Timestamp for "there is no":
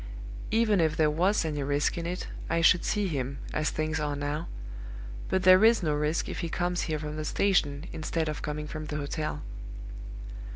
5.43-5.93